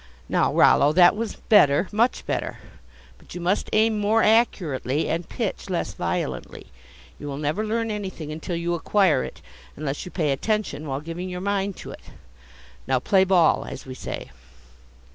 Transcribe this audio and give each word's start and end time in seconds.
Now, 0.27 0.51
Rollo, 0.51 0.91
that 0.93 1.15
was 1.15 1.35
better; 1.35 1.87
much 1.91 2.25
better. 2.25 2.57
But 3.19 3.35
you 3.35 3.39
must 3.39 3.69
aim 3.71 3.99
more 3.99 4.23
accurately 4.23 5.07
and 5.07 5.29
pitch 5.29 5.69
less 5.69 5.93
violently. 5.93 6.71
You 7.19 7.27
will 7.27 7.37
never 7.37 7.63
learn 7.63 7.91
anything 7.91 8.31
until 8.31 8.55
you 8.55 8.73
acquire 8.73 9.23
it, 9.23 9.43
unless 9.75 10.03
you 10.03 10.09
pay 10.09 10.31
attention 10.31 10.87
while 10.87 11.01
giving 11.01 11.29
your 11.29 11.39
mind 11.41 11.77
to 11.77 11.91
it. 11.91 12.01
Now, 12.87 12.97
play 12.99 13.25
ball, 13.25 13.63
as 13.65 13.85
we 13.85 13.93
say." 13.93 14.31